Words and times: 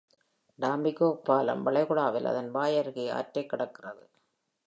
Tampico 0.59 1.13
பாலம் 1.23 1.65
வளைகுடாவில் 1.65 2.25
அதன் 2.25 2.51
வாய் 2.51 2.77
அருகே 2.77 3.09
ஆற்றைக் 3.09 3.53
கடக்கிறது. 3.53 4.03